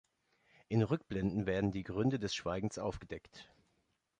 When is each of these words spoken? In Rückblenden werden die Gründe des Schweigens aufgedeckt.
In 0.67 0.81
Rückblenden 0.81 1.45
werden 1.45 1.71
die 1.71 1.83
Gründe 1.83 2.17
des 2.17 2.33
Schweigens 2.33 2.79
aufgedeckt. 2.79 3.51